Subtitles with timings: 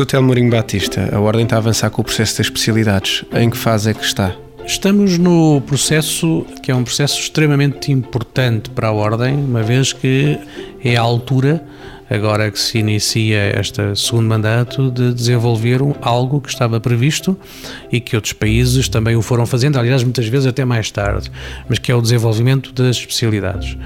[0.00, 3.22] Professor Telmorinho Batista, a Ordem está a avançar com o processo das especialidades.
[3.34, 4.34] Em que fase é que está?
[4.64, 10.38] Estamos no processo que é um processo extremamente importante para a Ordem, uma vez que
[10.82, 11.62] é a altura,
[12.08, 17.38] agora que se inicia este segundo mandato, de desenvolver algo que estava previsto
[17.92, 21.30] e que outros países também o foram fazendo, aliás, muitas vezes até mais tarde,
[21.68, 23.76] mas que é o desenvolvimento das especialidades.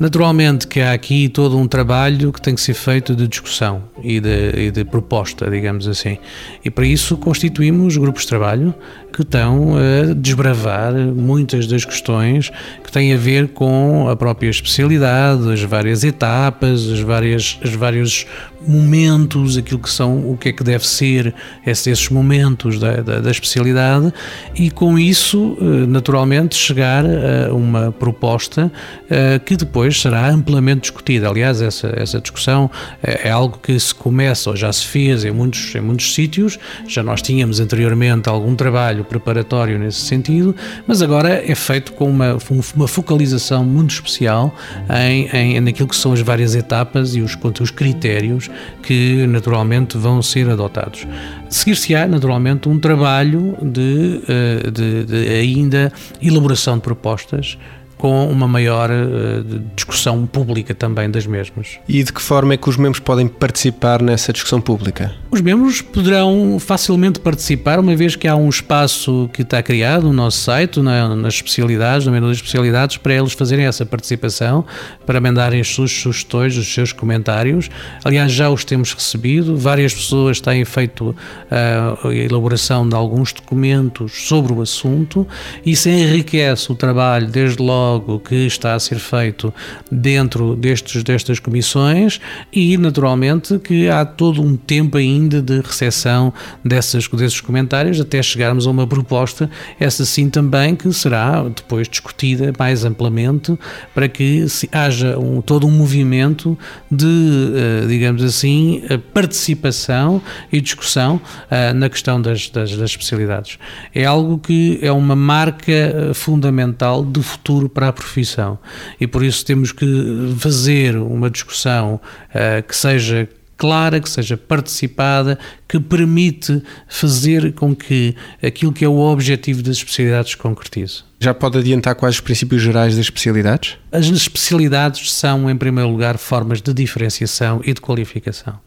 [0.00, 4.18] Naturalmente que há aqui todo um trabalho que tem que ser feito de discussão e
[4.18, 6.16] de, e de, proposta, digamos assim.
[6.64, 8.74] E para isso constituímos grupos de trabalho
[9.12, 12.50] que estão a desbravar muitas das questões
[12.82, 18.26] que têm a ver com a própria especialidade, as várias etapas, as várias, os vários
[18.66, 21.34] momentos, aquilo que são, o que é que deve ser
[21.66, 24.12] esses momentos da, da, da especialidade
[24.54, 28.70] e com isso, eh, naturalmente, chegar a uma proposta
[29.08, 31.28] eh, que depois será amplamente discutida.
[31.28, 32.70] Aliás, essa, essa discussão
[33.02, 36.58] é, é algo que se começa ou já se fez em muitos, em muitos sítios,
[36.86, 40.54] já nós tínhamos anteriormente algum trabalho preparatório nesse sentido,
[40.86, 42.38] mas agora é feito com uma,
[42.74, 44.54] uma focalização muito especial
[44.88, 48.50] em, em, naquilo que são as várias etapas e os, os critérios
[48.82, 51.06] que naturalmente vão ser adotados.
[51.48, 57.58] Seguir-se-á naturalmente um trabalho de, eh, de, de ainda elaboração de propostas
[58.00, 59.44] com uma maior uh,
[59.76, 61.78] discussão pública também das mesmas.
[61.86, 65.12] E de que forma é que os membros podem participar nessa discussão pública?
[65.30, 70.14] Os membros poderão facilmente participar, uma vez que há um espaço que está criado no
[70.14, 74.64] nosso site, na, nas especialidades, no menu das especialidades, para eles fazerem essa participação,
[75.04, 77.68] para mandarem as suas sugestões, os seus comentários.
[78.02, 84.26] Aliás, já os temos recebido, várias pessoas têm feito uh, a elaboração de alguns documentos
[84.26, 85.28] sobre o assunto,
[85.66, 89.52] e isso enriquece o trabalho, desde logo diálogo que está a ser feito
[89.90, 92.20] dentro destes, destas comissões
[92.52, 96.32] e, naturalmente, que há todo um tempo ainda de recepção
[96.64, 102.52] dessas, desses comentários até chegarmos a uma proposta, essa sim também que será depois discutida
[102.58, 103.58] mais amplamente
[103.94, 106.58] para que haja um, todo um movimento
[106.90, 110.22] de, uh, digamos assim, participação
[110.52, 113.58] e discussão uh, na questão das, das, das especialidades.
[113.94, 118.58] É algo que é uma marca eh, fundamental de futuro para para a profissão.
[119.00, 123.26] E por isso temos que fazer uma discussão uh, que seja
[123.56, 129.76] clara, que seja participada, que permite fazer com que aquilo que é o objetivo das
[129.76, 131.04] especialidades se concretize.
[131.18, 133.78] Já pode adiantar quais os princípios gerais das especialidades?
[133.90, 138.58] As especialidades são, em primeiro lugar, formas de diferenciação e de qualificação.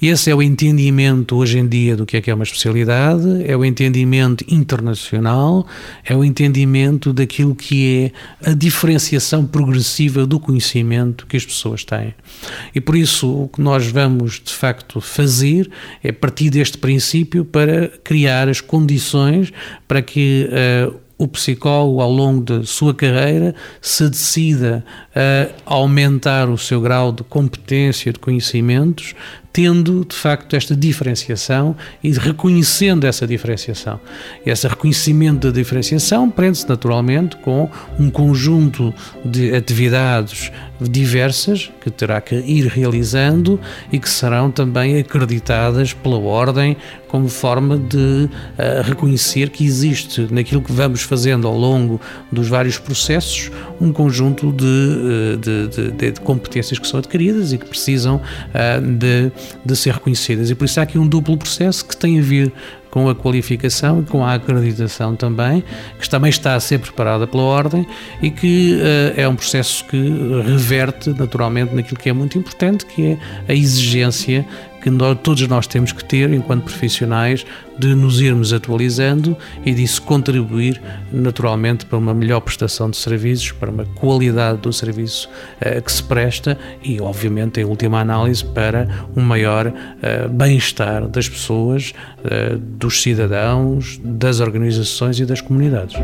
[0.00, 3.54] Esse é o entendimento hoje em dia do que é que é uma especialidade, é
[3.56, 5.66] o entendimento internacional,
[6.04, 8.12] é o entendimento daquilo que
[8.42, 12.14] é a diferenciação progressiva do conhecimento que as pessoas têm.
[12.74, 15.70] E por isso o que nós vamos de facto fazer
[16.02, 19.52] é partir deste princípio para criar as condições
[19.86, 24.82] para que uh, o psicólogo, ao longo da sua carreira, se decida
[25.14, 29.14] a aumentar o seu grau de competência, de conhecimentos,
[29.52, 34.00] tendo de facto esta diferenciação e reconhecendo essa diferenciação.
[34.46, 37.68] Esse reconhecimento da diferenciação prende-se naturalmente com
[37.98, 38.94] um conjunto
[39.24, 43.60] de atividades diversas que terá que ir realizando
[43.92, 46.76] e que serão também acreditadas pela Ordem
[47.08, 52.00] como forma de uh, reconhecer que existe naquilo que vamos fazendo ao longo
[52.30, 53.50] dos vários processos
[53.80, 58.80] um conjunto de, eh, de, de, de competências que são adquiridas e que precisam uh,
[58.80, 59.32] de
[59.64, 60.50] de ser reconhecidas.
[60.50, 62.52] E por isso há aqui um duplo processo que tem a ver
[62.90, 65.62] com a qualificação e com a acreditação também,
[65.98, 67.86] que também está a ser preparada pela Ordem
[68.20, 69.96] e que uh, é um processo que
[70.44, 73.18] reverte naturalmente naquilo que é muito importante, que é
[73.48, 74.44] a exigência
[74.80, 77.44] que nós, todos nós temos que ter enquanto profissionais
[77.78, 80.80] de nos irmos atualizando e disso contribuir
[81.12, 85.28] naturalmente para uma melhor prestação de serviços, para uma qualidade do serviço
[85.60, 91.28] uh, que se presta e obviamente em última análise para um maior uh, bem-estar das
[91.28, 95.96] pessoas, uh, dos cidadãos, das organizações e das comunidades.